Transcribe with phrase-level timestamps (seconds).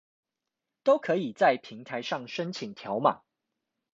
[0.81, 3.21] 都可以在平台上申請條碼